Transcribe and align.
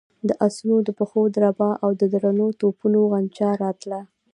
د 0.27 0.29
آسونو 0.45 0.77
د 0.87 0.89
پښو 0.97 1.21
دربا 1.35 1.69
او 1.83 1.89
د 1.99 2.01
درنو 2.13 2.47
توپونو 2.59 2.99
غنجا 3.11 3.49
راتله. 3.63 3.99